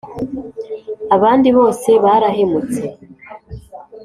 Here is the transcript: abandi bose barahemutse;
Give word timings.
abandi 1.15 1.49
bose 1.57 1.89
barahemutse; 2.03 2.83